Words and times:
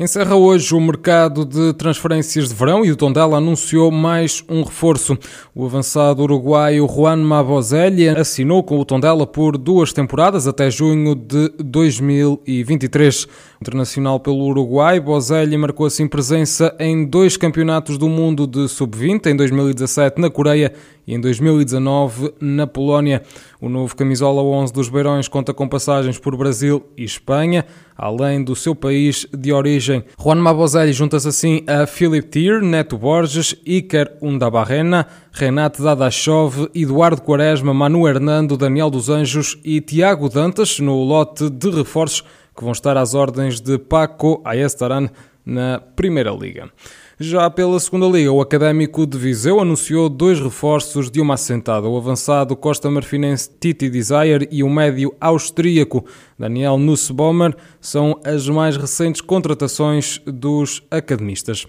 Encerra 0.00 0.36
hoje 0.36 0.76
o 0.76 0.80
mercado 0.80 1.44
de 1.44 1.72
transferências 1.72 2.50
de 2.50 2.54
verão 2.54 2.84
e 2.84 2.92
o 2.92 2.94
Tondela 2.94 3.38
anunciou 3.38 3.90
mais 3.90 4.44
um 4.48 4.62
reforço. 4.62 5.18
O 5.52 5.64
avançado 5.66 6.22
uruguaio 6.22 6.86
Juan 6.86 7.16
Mabozelli 7.16 8.08
assinou 8.08 8.62
com 8.62 8.78
o 8.78 8.84
Tondela 8.84 9.26
por 9.26 9.58
duas 9.58 9.92
temporadas 9.92 10.46
até 10.46 10.70
junho 10.70 11.16
de 11.16 11.48
2023. 11.58 13.26
Internacional 13.60 14.20
pelo 14.20 14.44
Uruguai, 14.44 15.00
Bozelli 15.00 15.56
marcou 15.56 15.84
assim 15.84 16.06
presença 16.06 16.72
em 16.78 17.04
dois 17.04 17.36
campeonatos 17.36 17.98
do 17.98 18.08
mundo 18.08 18.46
de 18.46 18.68
sub-20, 18.68 19.26
em 19.26 19.34
2017 19.34 20.20
na 20.20 20.30
Coreia 20.30 20.72
e 21.08 21.14
em 21.14 21.20
2019 21.20 22.34
na 22.40 22.68
Polónia. 22.68 23.20
O 23.60 23.68
novo 23.68 23.96
camisola 23.96 24.42
11 24.42 24.72
dos 24.72 24.88
Beirões 24.88 25.26
conta 25.26 25.52
com 25.52 25.66
passagens 25.66 26.18
por 26.20 26.36
Brasil 26.36 26.84
e 26.96 27.02
Espanha, 27.02 27.66
além 27.98 28.44
do 28.44 28.54
seu 28.54 28.76
país 28.76 29.26
de 29.36 29.52
origem. 29.52 30.04
Juan 30.16 30.36
Mabozelli 30.36 30.92
junta-se 30.92 31.26
assim 31.26 31.64
a 31.66 31.84
Philip 31.84 32.28
Thier, 32.28 32.62
Neto 32.62 32.96
Borges, 32.96 33.56
Iker 33.66 34.16
Undabarrena, 34.22 35.08
Renato 35.32 35.82
Dadashov, 35.82 36.70
Eduardo 36.72 37.20
Quaresma, 37.20 37.74
Manu 37.74 38.06
Hernando, 38.06 38.56
Daniel 38.56 38.88
dos 38.88 39.08
Anjos 39.08 39.58
e 39.64 39.80
Tiago 39.80 40.28
Dantas 40.28 40.78
no 40.78 41.02
lote 41.02 41.50
de 41.50 41.70
reforços 41.70 42.24
que 42.56 42.62
vão 42.62 42.72
estar 42.72 42.96
às 42.96 43.14
ordens 43.14 43.60
de 43.60 43.78
Paco 43.78 44.40
Ayestaran 44.44 45.08
na 45.44 45.80
Primeira 45.96 46.30
Liga. 46.30 46.70
Já 47.20 47.50
pela 47.50 47.80
segunda 47.80 48.06
liga, 48.06 48.30
o 48.30 48.40
Académico 48.40 49.04
de 49.04 49.18
Viseu 49.18 49.58
anunciou 49.58 50.08
dois 50.08 50.38
reforços 50.38 51.10
de 51.10 51.20
uma 51.20 51.34
assentada. 51.34 51.88
O 51.88 51.96
avançado 51.96 52.54
Costa 52.54 52.88
Marfinense 52.88 53.50
Titi 53.58 53.90
Desire 53.90 54.46
e 54.52 54.62
o 54.62 54.70
médio 54.70 55.12
austríaco 55.20 56.04
Daniel 56.38 56.78
Nussbaumer 56.78 57.56
são 57.80 58.20
as 58.24 58.48
mais 58.48 58.76
recentes 58.76 59.20
contratações 59.20 60.20
dos 60.26 60.80
academistas. 60.92 61.66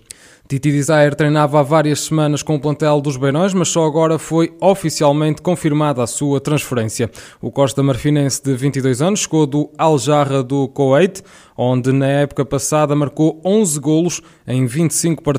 Titi 0.47 0.71
Desire 0.71 1.15
treinava 1.15 1.59
há 1.59 1.63
várias 1.63 2.01
semanas 2.01 2.41
com 2.41 2.55
o 2.55 2.59
plantel 2.59 2.99
dos 3.01 3.17
Beirões, 3.17 3.53
mas 3.53 3.69
só 3.69 3.85
agora 3.85 4.17
foi 4.17 4.51
oficialmente 4.59 5.43
confirmada 5.43 6.01
a 6.01 6.07
sua 6.07 6.41
transferência. 6.41 7.09
O 7.39 7.51
Costa 7.51 7.83
Marfinense, 7.83 8.41
de 8.43 8.55
22 8.55 8.99
anos, 8.99 9.19
chegou 9.19 9.45
do 9.45 9.69
Al 9.77 9.99
Jarra 9.99 10.41
do 10.41 10.67
Kuwait, 10.67 11.21
onde 11.55 11.91
na 11.91 12.07
época 12.07 12.43
passada 12.43 12.95
marcou 12.95 13.39
11 13.45 13.79
golos 13.79 14.21
em 14.47 14.65
25 14.65 15.21
partidas. 15.21 15.38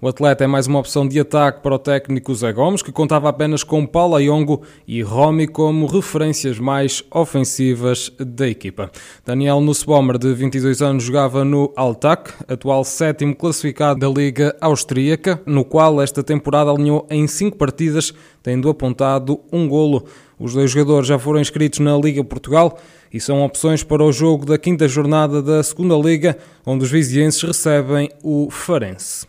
O 0.00 0.08
atleta 0.08 0.44
é 0.44 0.46
mais 0.46 0.66
uma 0.66 0.78
opção 0.78 1.08
de 1.08 1.18
ataque 1.18 1.62
para 1.62 1.74
o 1.74 1.78
técnico 1.78 2.34
Zé 2.34 2.52
Gomes, 2.52 2.82
que 2.82 2.92
contava 2.92 3.28
apenas 3.28 3.64
com 3.64 3.86
Paulo 3.86 4.14
Ayongo 4.14 4.62
e 4.86 5.00
Romy 5.00 5.46
como 5.46 5.86
referências 5.86 6.58
mais 6.58 7.02
ofensivas 7.10 8.12
da 8.18 8.46
equipa. 8.46 8.90
Daniel 9.24 9.60
Nussbaumer, 9.60 10.18
de 10.18 10.34
22 10.34 10.82
anos, 10.82 11.04
jogava 11.04 11.44
no 11.44 11.72
Altac, 11.76 12.32
atual 12.46 12.84
sétimo 12.84 13.34
classificado 13.34 14.00
da 14.00 14.08
Liga 14.08 14.56
Austríaca, 14.60 15.40
no 15.46 15.64
qual 15.64 16.02
esta 16.02 16.22
temporada 16.22 16.70
alinhou 16.70 17.06
em 17.10 17.26
cinco 17.26 17.56
partidas, 17.56 18.12
tendo 18.42 18.68
apontado 18.68 19.40
um 19.52 19.66
golo. 19.66 20.04
Os 20.42 20.54
dois 20.54 20.72
jogadores 20.72 21.06
já 21.06 21.20
foram 21.20 21.40
inscritos 21.40 21.78
na 21.78 21.96
Liga 21.96 22.24
Portugal 22.24 22.76
e 23.14 23.20
são 23.20 23.44
opções 23.44 23.84
para 23.84 24.02
o 24.02 24.10
jogo 24.10 24.44
da 24.44 24.58
quinta 24.58 24.88
jornada 24.88 25.40
da 25.40 25.62
Segunda 25.62 25.94
Liga, 25.94 26.36
onde 26.66 26.82
os 26.82 26.90
vizienses 26.90 27.40
recebem 27.40 28.10
o 28.24 28.50
Farense. 28.50 29.24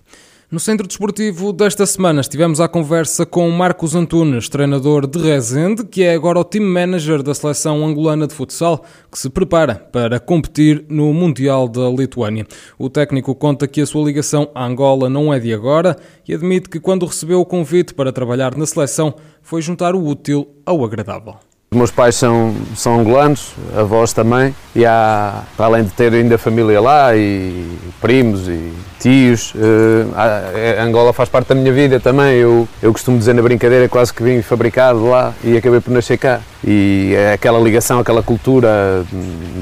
No 0.54 0.60
Centro 0.60 0.88
Desportivo 0.88 1.52
desta 1.52 1.84
semana 1.84 2.22
estivemos 2.22 2.62
à 2.62 2.68
conversa 2.68 3.26
com 3.26 3.50
Marcos 3.50 3.96
Antunes, 3.96 4.48
treinador 4.48 5.08
de 5.08 5.18
Rezende, 5.18 5.84
que 5.84 6.04
é 6.04 6.14
agora 6.14 6.38
o 6.38 6.44
team 6.44 6.64
manager 6.64 7.24
da 7.24 7.34
seleção 7.34 7.84
angolana 7.84 8.28
de 8.28 8.36
futsal, 8.36 8.86
que 9.12 9.18
se 9.18 9.32
prepara 9.32 9.74
para 9.74 10.20
competir 10.20 10.86
no 10.88 11.12
Mundial 11.12 11.68
da 11.68 11.90
Lituânia. 11.90 12.46
O 12.78 12.88
técnico 12.88 13.34
conta 13.34 13.68
que 13.68 13.82
a 13.82 13.86
sua 13.88 14.06
ligação 14.06 14.52
à 14.54 14.64
Angola 14.64 15.10
não 15.10 15.34
é 15.34 15.40
de 15.40 15.52
agora 15.52 15.98
e 16.28 16.36
admite 16.36 16.70
que 16.70 16.80
quando 16.80 17.08
recebeu 17.08 17.42
o 17.42 17.46
convite 17.48 17.96
para 17.96 18.14
trabalhar 18.14 18.56
na 18.56 18.68
seleção 18.68 19.16
foi 19.42 19.60
juntar 19.60 19.96
o 19.96 20.06
útil 20.06 20.48
ao 20.68 20.86
agradável. 20.86 21.34
Os 21.74 21.78
meus 21.78 21.90
pais 21.90 22.14
são, 22.14 22.54
são 22.76 23.00
angolanos, 23.00 23.56
avós 23.76 24.14
também, 24.14 24.54
e 24.76 24.86
há, 24.86 25.42
além 25.58 25.84
de 25.84 25.90
ter 25.90 26.14
ainda 26.14 26.38
família 26.38 26.80
lá, 26.80 27.16
e 27.16 27.68
primos 28.00 28.48
e 28.48 28.72
tios, 29.00 29.54
uh, 29.56 30.80
Angola 30.80 31.12
faz 31.12 31.30
parte 31.30 31.48
da 31.48 31.56
minha 31.56 31.74
vida 31.74 32.00
também. 32.00 32.36
Eu, 32.36 32.68
eu 32.82 32.94
costumo 32.94 33.18
dizer 33.18 33.34
na 33.34 33.42
brincadeira 33.42 33.90
quase 33.90 34.14
que 34.14 34.22
vim 34.22 34.42
fabricado 34.44 35.10
lá 35.10 35.34
e 35.44 35.58
acabei 35.58 35.82
por 35.82 35.92
nascer 35.92 36.18
cá. 36.18 36.42
E 36.66 37.14
é 37.14 37.34
aquela 37.34 37.60
ligação, 37.60 38.00
aquela 38.00 38.24
cultura, 38.24 39.04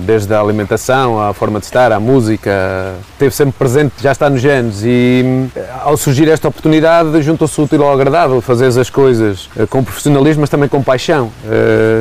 desde 0.05 0.31
a 0.35 0.39
alimentação, 0.39 1.19
à 1.19 1.33
forma 1.33 1.59
de 1.59 1.65
estar, 1.65 1.91
à 1.91 1.99
música, 1.99 2.93
esteve 3.13 3.33
sempre 3.33 3.55
presente, 3.57 3.93
já 3.99 4.11
está 4.11 4.29
nos 4.29 4.39
genes. 4.39 4.83
E 4.83 5.47
ao 5.81 5.97
surgir 5.97 6.29
esta 6.29 6.47
oportunidade, 6.47 7.19
juntou-se 7.23 7.59
útil 7.59 7.83
ao 7.83 7.91
agradável, 7.91 8.39
fazer 8.41 8.67
as 8.67 8.89
coisas 8.91 9.49
eh, 9.57 9.65
com 9.65 9.83
profissionalismo, 9.83 10.41
mas 10.41 10.49
também 10.51 10.69
com 10.69 10.83
paixão. 10.83 11.31
Eh, 11.49 12.00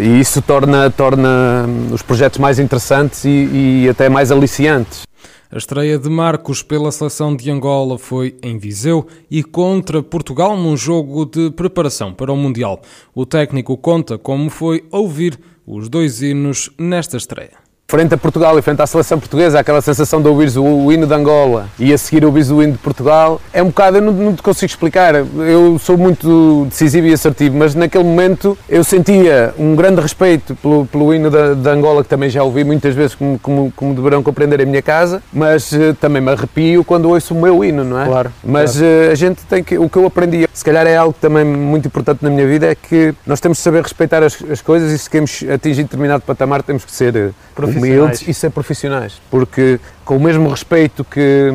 e 0.00 0.20
isso 0.20 0.40
torna, 0.42 0.90
torna 0.90 1.66
os 1.92 2.02
projetos 2.02 2.38
mais 2.38 2.58
interessantes 2.58 3.24
e, 3.24 3.84
e 3.84 3.88
até 3.88 4.08
mais 4.08 4.30
aliciantes. 4.30 5.02
A 5.50 5.56
estreia 5.56 5.98
de 5.98 6.10
Marcos 6.10 6.62
pela 6.62 6.92
seleção 6.92 7.34
de 7.34 7.50
Angola 7.50 7.98
foi 7.98 8.36
em 8.42 8.58
Viseu 8.58 9.06
e 9.30 9.42
contra 9.42 10.02
Portugal 10.02 10.56
num 10.56 10.76
jogo 10.76 11.24
de 11.24 11.50
preparação 11.50 12.12
para 12.12 12.30
o 12.32 12.36
Mundial. 12.36 12.82
O 13.14 13.24
técnico 13.24 13.76
conta 13.76 14.18
como 14.18 14.50
foi 14.50 14.84
ouvir 14.90 15.40
os 15.66 15.88
dois 15.88 16.20
hinos 16.20 16.70
nesta 16.78 17.16
estreia 17.16 17.67
frente 17.90 18.12
a 18.12 18.18
Portugal 18.18 18.58
e 18.58 18.60
frente 18.60 18.82
à 18.82 18.86
seleção 18.86 19.18
portuguesa, 19.18 19.58
aquela 19.58 19.80
sensação 19.80 20.20
de 20.20 20.28
ouvir 20.28 20.58
o, 20.58 20.92
hino 20.92 21.06
de 21.06 21.14
Angola 21.14 21.70
e 21.78 21.90
a 21.90 21.96
seguir 21.96 22.22
ouvir 22.22 22.44
o 22.52 22.62
hino 22.62 22.72
de 22.72 22.78
Portugal, 22.78 23.40
é 23.50 23.62
um 23.62 23.68
bocado, 23.68 23.96
eu 23.96 24.02
não, 24.02 24.12
não 24.12 24.36
te 24.36 24.42
consigo 24.42 24.68
explicar. 24.68 25.14
Eu 25.14 25.78
sou 25.78 25.96
muito 25.96 26.66
decisivo 26.68 27.06
e 27.06 27.14
assertivo, 27.14 27.56
mas 27.56 27.74
naquele 27.74 28.04
momento 28.04 28.58
eu 28.68 28.84
sentia 28.84 29.54
um 29.58 29.74
grande 29.74 30.02
respeito 30.02 30.54
pelo, 30.56 30.84
pelo 30.84 31.14
hino 31.14 31.30
de, 31.30 31.54
de 31.54 31.68
Angola, 31.70 32.02
que 32.02 32.10
também 32.10 32.28
já 32.28 32.42
ouvi 32.42 32.62
muitas 32.62 32.94
vezes, 32.94 33.14
como, 33.14 33.38
como, 33.38 33.72
como 33.74 33.94
deverão 33.94 34.22
compreender 34.22 34.60
em 34.60 34.66
minha 34.66 34.82
casa, 34.82 35.22
mas 35.32 35.72
uh, 35.72 35.94
também 35.98 36.20
me 36.20 36.30
arrepio 36.30 36.84
quando 36.84 37.08
ouço 37.08 37.32
o 37.32 37.40
meu 37.40 37.64
hino, 37.64 37.84
não 37.84 38.02
é? 38.02 38.04
Claro. 38.04 38.30
Mas 38.44 38.76
claro. 38.76 39.08
Uh, 39.08 39.12
a 39.12 39.14
gente 39.14 39.42
tem 39.46 39.64
que, 39.64 39.78
o 39.78 39.88
que 39.88 39.96
eu 39.96 40.04
aprendi, 40.04 40.46
se 40.52 40.62
calhar 40.62 40.86
é 40.86 40.94
algo 40.94 41.16
também 41.18 41.42
muito 41.42 41.88
importante 41.88 42.22
na 42.22 42.28
minha 42.28 42.46
vida, 42.46 42.66
é 42.66 42.74
que 42.74 43.14
nós 43.26 43.40
temos 43.40 43.56
de 43.56 43.64
saber 43.64 43.82
respeitar 43.82 44.22
as, 44.22 44.36
as 44.42 44.60
coisas 44.60 44.92
e 44.92 44.98
se 44.98 45.08
queremos 45.08 45.42
atingir 45.50 45.84
determinado 45.84 46.22
patamar 46.22 46.62
temos 46.62 46.84
que 46.84 46.92
ser 46.92 47.16
uh, 47.16 47.34
humildes 47.78 48.26
e 48.26 48.34
ser 48.34 48.50
profissionais, 48.50 49.20
porque 49.30 49.80
com 50.04 50.16
o 50.16 50.20
mesmo 50.20 50.48
respeito 50.48 51.04
que, 51.04 51.50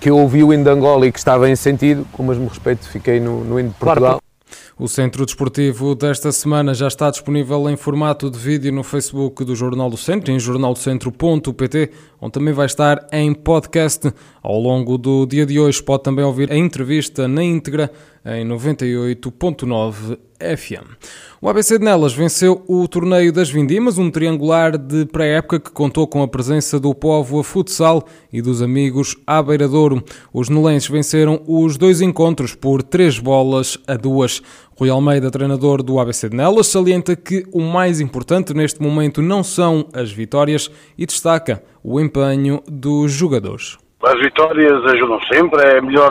que 0.00 0.10
eu 0.10 0.18
ouvi 0.18 0.42
o 0.42 0.52
hino 0.52 0.64
de 0.64 0.70
Angola 0.70 1.06
e 1.06 1.12
que 1.12 1.18
estava 1.18 1.48
em 1.48 1.56
sentido, 1.56 2.06
com 2.12 2.22
o 2.22 2.26
mesmo 2.26 2.46
respeito 2.48 2.88
fiquei 2.88 3.20
no, 3.20 3.44
no 3.44 3.58
hino 3.58 3.70
de 3.70 3.74
Portugal. 3.74 4.20
Claro. 4.20 4.24
O 4.76 4.88
Centro 4.88 5.24
Desportivo 5.24 5.94
desta 5.94 6.32
semana 6.32 6.74
já 6.74 6.88
está 6.88 7.08
disponível 7.08 7.70
em 7.70 7.76
formato 7.76 8.28
de 8.28 8.36
vídeo 8.36 8.72
no 8.72 8.82
Facebook 8.82 9.44
do 9.44 9.54
Jornal 9.54 9.88
do 9.88 9.96
Centro, 9.96 10.32
em 10.32 10.40
jornaldocentro.pt, 10.40 11.90
onde 12.20 12.32
também 12.32 12.52
vai 12.52 12.66
estar 12.66 13.06
em 13.12 13.32
podcast. 13.32 14.12
Ao 14.42 14.58
longo 14.58 14.98
do 14.98 15.26
dia 15.26 15.46
de 15.46 15.60
hoje 15.60 15.80
pode 15.80 16.02
também 16.02 16.24
ouvir 16.24 16.50
a 16.50 16.56
entrevista 16.56 17.28
na 17.28 17.44
íntegra 17.44 17.88
em 18.24 18.44
98.9 18.48 20.18
FM. 20.56 20.96
O 21.40 21.48
ABC 21.48 21.78
de 21.78 21.84
Nelas 21.84 22.14
venceu 22.14 22.64
o 22.66 22.88
Torneio 22.88 23.32
das 23.32 23.50
Vindimas, 23.50 23.98
um 23.98 24.10
triangular 24.10 24.78
de 24.78 25.04
pré-época 25.06 25.60
que 25.60 25.70
contou 25.70 26.06
com 26.06 26.22
a 26.22 26.28
presença 26.28 26.80
do 26.80 26.94
Povo 26.94 27.38
a 27.38 27.44
Futsal 27.44 28.04
e 28.32 28.40
dos 28.40 28.62
amigos 28.62 29.16
à 29.26 29.42
Beiradouro. 29.42 30.02
Os 30.32 30.48
nelenses 30.48 30.88
venceram 30.88 31.42
os 31.46 31.76
dois 31.76 32.00
encontros 32.00 32.54
por 32.54 32.82
três 32.82 33.18
bolas 33.18 33.76
a 33.86 33.94
duas. 33.94 34.40
Rui 34.76 34.88
Almeida, 34.88 35.30
treinador 35.30 35.82
do 35.82 36.00
ABC 36.00 36.28
de 36.28 36.36
Nelas, 36.36 36.66
salienta 36.66 37.14
que 37.14 37.44
o 37.52 37.60
mais 37.60 38.00
importante 38.00 38.54
neste 38.54 38.80
momento 38.80 39.20
não 39.20 39.44
são 39.44 39.86
as 39.92 40.10
vitórias 40.10 40.70
e 40.96 41.04
destaca 41.04 41.62
o 41.82 42.00
empenho 42.00 42.62
dos 42.66 43.12
jogadores. 43.12 43.83
As 44.06 44.20
vitórias 44.20 44.84
ajudam 44.84 45.18
sempre, 45.32 45.62
é 45.62 45.80
melhor, 45.80 46.10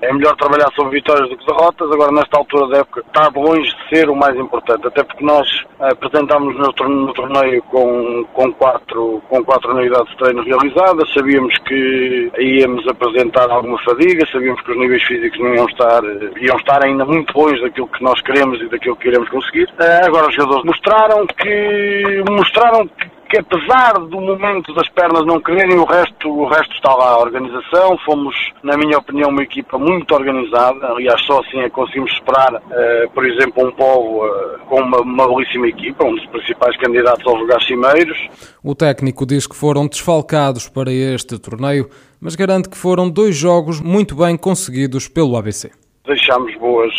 é 0.00 0.12
melhor 0.12 0.34
trabalhar 0.36 0.68
sobre 0.74 0.98
vitórias 0.98 1.28
do 1.28 1.36
que 1.36 1.46
derrotas. 1.46 1.90
Agora, 1.90 2.12
nesta 2.12 2.38
altura 2.38 2.68
da 2.68 2.78
época, 2.78 3.04
está 3.06 3.30
longe 3.34 3.70
de 3.70 3.96
ser 3.96 4.10
o 4.10 4.16
mais 4.16 4.36
importante, 4.36 4.86
até 4.86 5.04
porque 5.04 5.24
nós 5.24 5.46
apresentámos 5.78 6.56
no 6.56 7.12
torneio 7.12 7.62
com, 7.64 8.24
com, 8.32 8.52
quatro, 8.54 9.22
com 9.28 9.44
quatro 9.44 9.72
unidades 9.72 10.10
de 10.10 10.16
treino 10.16 10.42
realizadas, 10.42 11.12
sabíamos 11.12 11.56
que 11.66 12.30
íamos 12.38 12.86
apresentar 12.88 13.50
alguma 13.50 13.78
fadiga, 13.84 14.26
sabíamos 14.30 14.60
que 14.62 14.72
os 14.72 14.78
níveis 14.78 15.02
físicos 15.04 15.38
não 15.38 15.54
iam 15.54 15.66
estar, 15.66 16.02
iam 16.40 16.56
estar 16.56 16.84
ainda 16.84 17.04
muito 17.04 17.36
longe 17.38 17.60
daquilo 17.62 17.88
que 17.88 18.02
nós 18.02 18.20
queremos 18.22 18.60
e 18.60 18.68
daquilo 18.68 18.96
que 18.96 19.04
queremos 19.04 19.28
conseguir. 19.28 19.68
Agora, 20.04 20.28
os 20.28 20.34
jogadores 20.34 20.64
mostraram 20.64 21.26
que, 21.26 22.24
mostraram 22.30 22.86
que 22.86 23.11
que 23.32 23.38
apesar 23.38 23.94
do 23.94 24.20
momento 24.20 24.74
das 24.74 24.86
pernas 24.90 25.24
não 25.24 25.40
quererem, 25.40 25.78
o 25.78 25.86
resto, 25.86 26.28
o 26.28 26.46
resto 26.46 26.74
está 26.74 26.94
lá. 26.94 27.12
A 27.12 27.20
organização, 27.20 27.96
fomos, 28.04 28.36
na 28.62 28.76
minha 28.76 28.98
opinião, 28.98 29.30
uma 29.30 29.42
equipa 29.42 29.78
muito 29.78 30.14
organizada. 30.14 30.88
Aliás, 30.88 31.18
só 31.24 31.40
assim 31.40 31.60
é 31.60 31.64
que 31.64 31.70
conseguimos 31.70 32.12
superar, 32.14 32.54
uh, 32.56 33.10
por 33.14 33.26
exemplo, 33.26 33.66
um 33.66 33.72
povo 33.72 34.26
uh, 34.26 34.58
com 34.68 34.82
uma, 34.82 35.00
uma 35.00 35.26
belíssima 35.28 35.66
equipa, 35.66 36.04
um 36.04 36.14
dos 36.14 36.26
principais 36.26 36.76
candidatos 36.76 37.26
aos 37.26 37.40
lugares 37.40 37.66
cimeiros. 37.66 38.18
O 38.62 38.74
técnico 38.74 39.24
diz 39.24 39.46
que 39.46 39.56
foram 39.56 39.86
desfalcados 39.86 40.68
para 40.68 40.92
este 40.92 41.38
torneio, 41.38 41.88
mas 42.20 42.36
garante 42.36 42.68
que 42.68 42.76
foram 42.76 43.08
dois 43.08 43.34
jogos 43.34 43.80
muito 43.80 44.14
bem 44.14 44.36
conseguidos 44.36 45.08
pelo 45.08 45.38
ABC 45.38 45.81
deixámos 46.04 46.54
boas, 46.56 46.92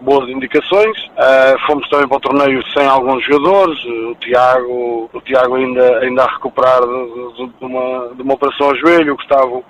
boas 0.00 0.28
indicações. 0.30 0.96
Uh, 1.08 1.58
fomos 1.66 1.88
também 1.88 2.08
para 2.08 2.16
o 2.16 2.20
torneio 2.20 2.62
sem 2.72 2.86
alguns 2.86 3.24
jogadores. 3.24 3.78
O 3.84 4.14
Tiago, 4.16 5.10
o 5.12 5.20
Tiago 5.20 5.56
ainda, 5.56 5.98
ainda 5.98 6.24
a 6.24 6.32
recuperar 6.32 6.80
de, 6.80 7.36
de, 7.36 7.46
de, 7.58 7.64
uma, 7.64 8.14
de 8.14 8.22
uma 8.22 8.34
operação 8.34 8.68
ao 8.68 8.76
joelho. 8.76 9.12
O 9.12 9.16
Gustavo 9.16 9.58
uh, 9.58 9.64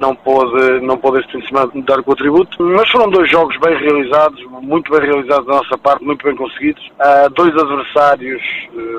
não 0.00 0.14
pôde, 0.14 0.80
não 0.80 0.98
pôde 0.98 1.20
este 1.20 1.32
fim 1.32 1.38
de 1.38 1.48
semana 1.48 1.70
dar 1.86 2.02
contributo. 2.02 2.62
Mas 2.62 2.90
foram 2.90 3.10
dois 3.10 3.30
jogos 3.30 3.56
bem 3.58 3.76
realizados, 3.76 4.42
muito 4.62 4.90
bem 4.90 5.00
realizados 5.00 5.46
da 5.46 5.54
nossa 5.54 5.78
parte, 5.78 6.04
muito 6.04 6.24
bem 6.24 6.34
conseguidos. 6.34 6.84
Uh, 6.98 7.30
dois 7.30 7.56
adversários 7.56 8.42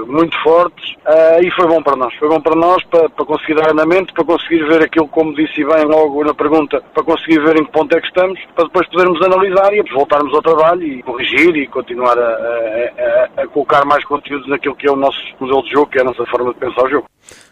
muito 0.08 0.38
fortes 0.44 0.96
e 1.42 1.50
foi 1.52 1.68
bom 1.68 1.82
para 1.82 1.96
nós. 1.96 2.14
Foi 2.16 2.30
bom 2.30 2.40
para 2.40 2.56
nós 2.56 2.84
para, 2.86 3.10
para 3.10 3.26
conseguir 3.26 3.56
dar 3.56 3.72
andamento, 3.72 4.14
para 4.14 4.24
conseguir 4.24 4.64
ver 4.66 4.84
aquilo, 4.84 5.08
como 5.08 5.34
disse 5.34 5.64
bem 5.64 5.86
logo 5.86 6.24
na 6.24 6.34
pergunta, 6.34 6.82
para 6.94 7.04
conseguir 7.04 7.40
ver 7.40 7.60
em 7.60 7.66
que 7.66 7.72
ponto 7.72 7.96
é 7.96 8.00
que 8.00 8.08
estamos, 8.08 8.40
para 8.56 8.66
depois 8.66 8.88
podermos 8.90 9.22
analisar 9.22 9.33
e 9.74 9.94
voltarmos 9.94 10.34
ao 10.34 10.42
trabalho 10.42 10.84
e 10.84 11.02
corrigir 11.04 11.56
e 11.56 11.68
continuar 11.68 12.18
a, 12.18 13.30
a, 13.38 13.42
a, 13.42 13.48
colocar 13.48 13.86
mais 13.86 14.04
conteúdos 14.06 14.48
naquilo 14.48 14.76
que 14.76 14.88
é 14.88 14.92
o 14.92 14.96
nosso 14.96 15.20
modelo 15.40 15.64
de 15.64 15.72
jogo, 15.72 15.90
que 15.90 15.98
é 15.98 16.02
a 16.02 16.06
nossa 16.06 16.26
forma 16.26 16.54
de 16.54 16.60
pensar 16.60 16.84
o 16.84 16.90
jogo. 16.90 17.08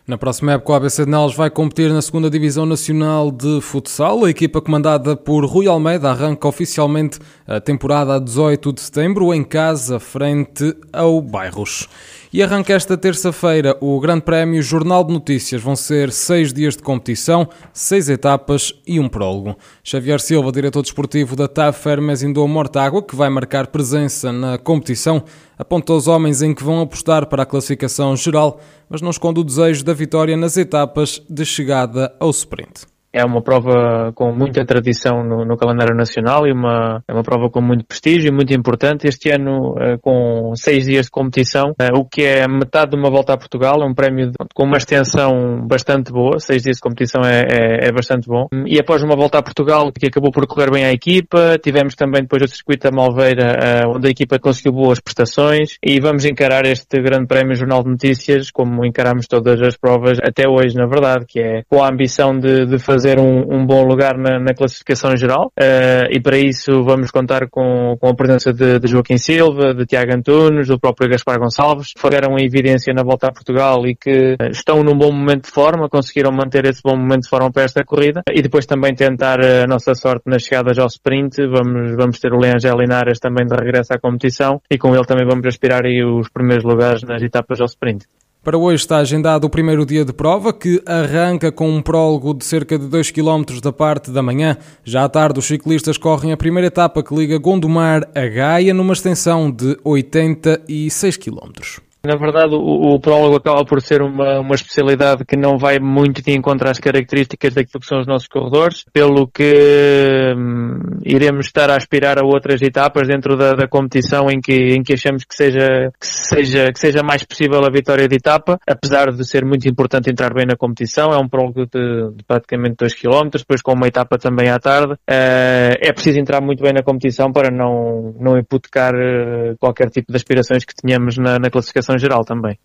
Na 0.07 0.17
próxima 0.17 0.53
época, 0.53 0.71
o 0.71 0.75
ABC 0.75 1.05
de 1.05 1.11
Neles 1.11 1.35
vai 1.35 1.49
competir 1.51 1.89
na 1.89 1.99
2 1.99 2.31
Divisão 2.31 2.65
Nacional 2.65 3.29
de 3.29 3.61
Futsal. 3.61 4.25
A 4.25 4.31
equipa 4.31 4.59
comandada 4.59 5.15
por 5.15 5.45
Rui 5.45 5.67
Almeida 5.67 6.09
arranca 6.09 6.47
oficialmente 6.47 7.19
a 7.47 7.59
temporada 7.59 8.15
a 8.15 8.19
18 8.19 8.73
de 8.73 8.81
setembro, 8.81 9.31
em 9.31 9.43
casa, 9.43 9.99
frente 9.99 10.75
ao 10.91 11.21
Bairros. 11.21 11.87
E 12.33 12.41
arranca 12.41 12.73
esta 12.73 12.97
terça-feira 12.97 13.77
o 13.79 13.99
Grande 13.99 14.21
Prémio 14.21 14.63
Jornal 14.63 15.03
de 15.03 15.13
Notícias. 15.13 15.61
Vão 15.61 15.75
ser 15.75 16.11
seis 16.11 16.51
dias 16.51 16.75
de 16.75 16.81
competição, 16.81 17.47
seis 17.71 18.09
etapas 18.09 18.73
e 18.87 18.99
um 18.99 19.07
prólogo. 19.07 19.55
Xavier 19.83 20.19
Silva, 20.19 20.51
diretor 20.51 20.81
desportivo 20.81 21.35
da 21.35 21.47
TAF 21.47 21.87
Hermes 21.87 22.23
Indô 22.23 22.47
Mortágua, 22.47 23.03
que 23.03 23.15
vai 23.15 23.29
marcar 23.29 23.67
presença 23.67 24.31
na 24.31 24.57
competição, 24.57 25.23
aponta 25.59 25.93
os 25.93 26.07
homens 26.07 26.41
em 26.41 26.55
que 26.55 26.63
vão 26.63 26.81
apostar 26.81 27.27
para 27.27 27.43
a 27.43 27.45
classificação 27.45 28.15
geral, 28.15 28.59
mas 28.91 29.01
não 29.01 29.09
esconde 29.09 29.39
o 29.39 29.43
desejo 29.43 29.85
da 29.85 29.93
vitória 29.93 30.35
nas 30.35 30.57
etapas 30.57 31.23
de 31.29 31.45
chegada 31.45 32.13
ao 32.19 32.29
sprint 32.29 32.90
é 33.13 33.23
uma 33.25 33.41
prova 33.41 34.11
com 34.15 34.33
muita 34.33 34.65
tradição 34.65 35.23
no, 35.23 35.45
no, 35.45 35.57
calendário 35.57 35.95
nacional 35.95 36.47
e 36.47 36.51
uma, 36.51 37.03
é 37.07 37.13
uma 37.13 37.23
prova 37.23 37.49
com 37.49 37.61
muito 37.61 37.85
prestígio 37.85 38.29
e 38.29 38.31
muito 38.31 38.53
importante. 38.53 39.07
Este 39.07 39.29
ano, 39.29 39.73
uh, 39.73 39.99
com 40.01 40.53
seis 40.55 40.85
dias 40.85 41.05
de 41.05 41.11
competição, 41.11 41.71
uh, 41.71 41.99
o 41.99 42.05
que 42.05 42.23
é 42.23 42.47
metade 42.47 42.91
de 42.91 42.97
uma 42.97 43.09
volta 43.09 43.33
a 43.33 43.37
Portugal, 43.37 43.81
é 43.81 43.85
um 43.85 43.93
prémio 43.93 44.27
de, 44.27 44.37
com 44.55 44.63
uma 44.63 44.77
extensão 44.77 45.65
bastante 45.67 46.11
boa. 46.11 46.39
Seis 46.39 46.63
dias 46.63 46.77
de 46.77 46.81
competição 46.81 47.21
é, 47.23 47.41
é, 47.41 47.87
é, 47.87 47.91
bastante 47.91 48.27
bom. 48.27 48.47
E 48.65 48.79
após 48.79 49.03
uma 49.03 49.15
volta 49.15 49.39
a 49.39 49.43
Portugal, 49.43 49.91
que 49.91 50.07
acabou 50.07 50.31
por 50.31 50.47
correr 50.47 50.71
bem 50.71 50.85
à 50.85 50.91
equipa, 50.91 51.59
tivemos 51.61 51.95
também 51.95 52.21
depois 52.21 52.41
o 52.43 52.47
circuito 52.47 52.89
da 52.89 52.95
Malveira, 52.95 53.85
uh, 53.85 53.95
onde 53.95 54.07
a 54.07 54.11
equipa 54.11 54.39
conseguiu 54.39 54.71
boas 54.71 54.99
prestações 54.99 55.77
e 55.83 55.99
vamos 55.99 56.23
encarar 56.25 56.65
este 56.65 57.01
grande 57.01 57.27
prémio 57.27 57.55
Jornal 57.55 57.83
de 57.83 57.89
Notícias 57.89 58.49
como 58.51 58.85
encaramos 58.85 59.27
todas 59.27 59.61
as 59.61 59.75
provas 59.75 60.17
até 60.23 60.47
hoje, 60.47 60.75
na 60.75 60.87
verdade, 60.87 61.25
que 61.27 61.39
é 61.39 61.63
com 61.69 61.83
a 61.83 61.89
ambição 61.89 62.37
de, 62.37 62.65
de 62.65 62.79
fazer 62.79 63.00
fazer 63.01 63.19
um, 63.19 63.55
um 63.55 63.65
bom 63.65 63.83
lugar 63.83 64.15
na, 64.15 64.39
na 64.39 64.53
classificação 64.53 65.15
geral 65.15 65.51
uh, 65.59 66.05
e 66.11 66.21
para 66.21 66.37
isso 66.37 66.83
vamos 66.83 67.09
contar 67.09 67.49
com, 67.49 67.97
com 67.99 68.07
a 68.07 68.13
presença 68.13 68.53
de, 68.53 68.77
de, 68.77 68.87
Joaquim 68.87 69.17
Silva, 69.17 69.73
de 69.73 69.87
Tiago 69.87 70.13
Antunes, 70.13 70.67
do 70.67 70.79
próprio 70.79 71.09
Gaspar 71.09 71.39
Gonçalves, 71.39 71.93
que 71.93 71.99
foram 71.99 72.37
em 72.37 72.45
evidência 72.45 72.93
na 72.93 73.01
volta 73.01 73.27
a 73.27 73.31
Portugal 73.31 73.87
e 73.87 73.95
que 73.95 74.35
eh, 74.39 74.49
estão 74.51 74.83
num 74.83 74.95
bom 74.95 75.11
momento 75.11 75.45
de 75.45 75.51
forma, 75.51 75.89
conseguiram 75.89 76.31
manter 76.31 76.65
esse 76.65 76.81
bom 76.83 76.95
momento 76.95 77.23
de 77.23 77.29
forma 77.29 77.51
para 77.51 77.63
esta 77.63 77.83
corrida 77.83 78.21
e 78.31 78.41
depois 78.41 78.67
também 78.67 78.93
tentar 78.93 79.39
a 79.43 79.65
nossa 79.65 79.95
sorte 79.95 80.23
nas 80.27 80.43
chegadas 80.43 80.77
ao 80.77 80.87
sprint. 80.87 81.37
Vamos, 81.47 81.95
vamos 81.95 82.19
ter 82.19 82.31
o 82.31 82.37
Leangel 82.37 82.77
Linares 82.77 83.19
também 83.19 83.47
de 83.47 83.55
regresso 83.55 83.93
à 83.93 83.99
competição 83.99 84.61
e 84.69 84.77
com 84.77 84.93
ele 84.93 85.05
também 85.05 85.25
vamos 85.25 85.47
aspirar 85.47 85.85
aí 85.85 86.03
os 86.03 86.29
primeiros 86.29 86.63
lugares 86.63 87.01
nas 87.01 87.23
etapas 87.23 87.59
ao 87.59 87.65
sprint. 87.65 88.05
Para 88.43 88.57
hoje 88.57 88.81
está 88.81 88.97
agendado 88.97 89.45
o 89.45 89.49
primeiro 89.51 89.85
dia 89.85 90.03
de 90.03 90.11
prova, 90.11 90.51
que 90.51 90.81
arranca 90.83 91.51
com 91.51 91.69
um 91.69 91.79
prólogo 91.79 92.33
de 92.33 92.43
cerca 92.43 92.75
de 92.75 92.87
2 92.87 93.11
km 93.11 93.43
da 93.61 93.71
parte 93.71 94.09
da 94.09 94.23
manhã. 94.23 94.57
Já 94.83 95.03
à 95.03 95.09
tarde, 95.09 95.37
os 95.37 95.45
ciclistas 95.45 95.95
correm 95.95 96.31
a 96.31 96.37
primeira 96.37 96.65
etapa 96.65 97.03
que 97.03 97.13
liga 97.13 97.37
Gondomar 97.37 98.09
a 98.15 98.25
Gaia, 98.25 98.73
numa 98.73 98.93
extensão 98.93 99.51
de 99.51 99.77
86 99.83 101.17
km. 101.17 101.90
Na 102.03 102.15
verdade, 102.15 102.55
o, 102.55 102.95
o, 102.95 102.99
prólogo 102.99 103.35
acaba 103.35 103.63
por 103.63 103.79
ser 103.79 104.01
uma, 104.01 104.39
uma 104.39 104.55
especialidade 104.55 105.23
que 105.23 105.37
não 105.37 105.55
vai 105.55 105.77
muito 105.77 106.23
de 106.23 106.31
encontro 106.31 106.67
às 106.67 106.79
características 106.79 107.53
daquilo 107.53 107.79
que 107.79 107.85
são 107.85 107.99
os 107.99 108.07
nossos 108.07 108.27
corredores, 108.27 108.83
pelo 108.91 109.27
que 109.27 110.33
hum, 110.35 110.79
iremos 111.05 111.45
estar 111.45 111.69
a 111.69 111.75
aspirar 111.75 112.17
a 112.17 112.25
outras 112.25 112.59
etapas 112.63 113.07
dentro 113.07 113.37
da, 113.37 113.53
da 113.53 113.67
competição 113.67 114.31
em 114.31 114.41
que, 114.41 114.73
em 114.73 114.81
que 114.81 114.93
achamos 114.93 115.23
que 115.25 115.35
seja, 115.35 115.91
que, 115.99 116.07
seja, 116.07 116.71
que 116.73 116.79
seja 116.79 117.03
mais 117.03 117.23
possível 117.23 117.63
a 117.63 117.69
vitória 117.69 118.07
de 118.07 118.15
etapa, 118.15 118.59
apesar 118.67 119.11
de 119.11 119.23
ser 119.23 119.45
muito 119.45 119.69
importante 119.69 120.09
entrar 120.09 120.33
bem 120.33 120.47
na 120.47 120.55
competição. 120.55 121.11
É 121.13 121.17
um 121.17 121.29
prólogo 121.29 121.67
de, 121.67 122.15
de 122.15 122.23
praticamente 122.25 122.77
2 122.79 122.95
km, 122.95 123.29
depois 123.31 123.61
com 123.61 123.73
uma 123.73 123.85
etapa 123.85 124.17
também 124.17 124.49
à 124.49 124.57
tarde. 124.57 124.93
Uh, 124.93 125.77
é 125.79 125.93
preciso 125.93 126.19
entrar 126.19 126.41
muito 126.41 126.63
bem 126.63 126.73
na 126.73 126.81
competição 126.81 127.31
para 127.31 127.51
não, 127.51 128.15
não 128.19 128.39
hipotecar 128.39 128.95
uh, 128.95 129.55
qualquer 129.59 129.91
tipo 129.91 130.11
de 130.11 130.15
aspirações 130.15 130.65
que 130.65 130.73
tenhamos 130.73 131.19
na, 131.19 131.37
na 131.37 131.51
classificação 131.51 131.90
geral 131.97 132.23
também. 132.23 132.57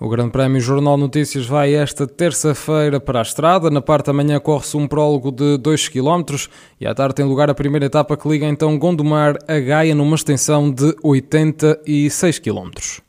O 0.00 0.08
Grande 0.08 0.30
Prémio 0.30 0.60
Jornal 0.60 0.96
Notícias 0.96 1.46
vai 1.46 1.74
esta 1.74 2.06
terça-feira 2.06 3.00
para 3.00 3.18
a 3.18 3.22
estrada. 3.22 3.70
Na 3.70 3.80
parte 3.80 4.06
da 4.06 4.12
manhã 4.12 4.38
corre-se 4.38 4.76
um 4.76 4.86
prólogo 4.86 5.30
de 5.30 5.58
2 5.58 5.88
km 5.88 6.22
e 6.80 6.86
à 6.86 6.94
tarde 6.94 7.16
tem 7.16 7.24
lugar 7.24 7.50
a 7.50 7.54
primeira 7.54 7.86
etapa 7.86 8.16
que 8.16 8.28
liga 8.28 8.46
então 8.46 8.78
Gondomar 8.78 9.36
a 9.48 9.58
Gaia 9.58 9.94
numa 9.94 10.16
extensão 10.16 10.70
de 10.70 10.94
86 11.02 12.38
km. 12.38 13.04